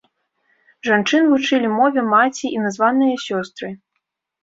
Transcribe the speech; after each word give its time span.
Жанчын 0.87 1.27
вучылі 1.35 1.67
мове 1.77 2.07
маці 2.11 2.45
і 2.55 2.67
названыя 2.67 3.15
сёстры. 3.29 3.67